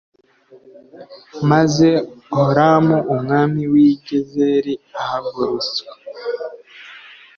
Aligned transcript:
Maze 1.49 1.89
Horamu 2.35 2.97
umwami 3.13 3.61
w 3.71 3.73
i 3.87 3.89
Gezeri 4.07 4.73
ahagurutswa 5.01 5.91